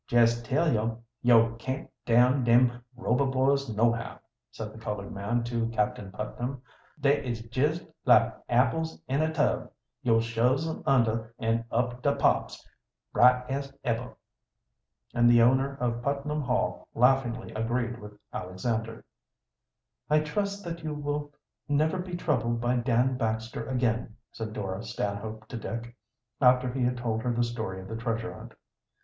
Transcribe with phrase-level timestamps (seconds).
[0.09, 4.17] "Jes tell yo', yo' can't down dem Rober boys nohow,"
[4.49, 6.63] said the colored man to Captain Putnam.
[6.99, 9.69] "Da is jes like apples in a tub
[10.01, 12.67] yo' shoves 'em under, an' up da pops,
[13.13, 14.17] bright as eber."
[15.13, 19.05] And the owner of Putnam Hall laughingly agreed with Alexander.
[20.09, 21.31] "I trust that you will
[21.69, 25.95] never be troubled by Dan Baxter again," said Dora Stanhope to Dick,
[26.41, 28.55] after he had told her the story of the treasure hunt.